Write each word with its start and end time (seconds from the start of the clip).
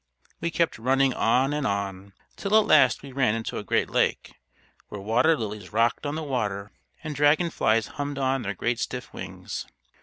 We 0.39 0.49
kept 0.49 0.79
running 0.79 1.13
on 1.13 1.53
and 1.53 1.67
on, 1.67 2.13
till 2.35 2.57
at 2.59 2.65
last 2.65 3.03
we 3.03 3.11
ran 3.11 3.35
into 3.35 3.59
a 3.59 3.63
great 3.63 3.87
lake, 3.87 4.33
where 4.89 4.99
water 4.99 5.37
lilies 5.37 5.71
rocked 5.71 6.07
on 6.07 6.15
the 6.15 6.23
water 6.23 6.71
and 7.03 7.13
dragon 7.15 7.51
flies 7.51 7.85
hummed 7.85 8.17
on 8.17 8.41
their 8.41 8.55
great 8.55 8.79
stiff 8.79 9.13
wings. 9.13 9.67